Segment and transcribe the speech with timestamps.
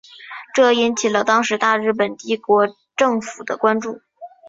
[0.55, 4.01] 这引起了当时大日本帝国政府的关注。